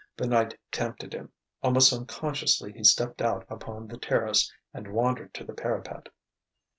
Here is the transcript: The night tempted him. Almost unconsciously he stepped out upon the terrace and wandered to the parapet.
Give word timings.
The 0.17 0.25
night 0.25 0.57
tempted 0.71 1.13
him. 1.13 1.31
Almost 1.61 1.93
unconsciously 1.93 2.73
he 2.73 2.83
stepped 2.83 3.21
out 3.21 3.45
upon 3.51 3.85
the 3.85 3.99
terrace 3.99 4.51
and 4.73 4.91
wandered 4.91 5.31
to 5.35 5.43
the 5.43 5.53
parapet. 5.53 6.09